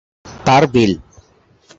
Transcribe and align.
তার 0.45 0.63
বিল। 0.73 0.91